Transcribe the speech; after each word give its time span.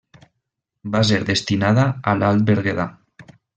Va 0.95 1.01
ser 1.09 1.19
destinada 1.27 1.85
a 2.13 2.17
l'Alt 2.23 2.49
Berguedà. 2.51 2.89